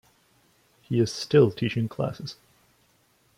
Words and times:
He 0.81 0.99
is 0.99 1.13
still 1.13 1.51
teaching 1.51 1.87
classes. 1.87 2.35